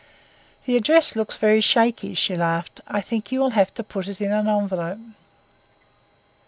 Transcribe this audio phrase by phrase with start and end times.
[0.65, 2.81] "The address looks very shaky," she laughed.
[2.87, 4.97] "I think you will have to put it in an envelope."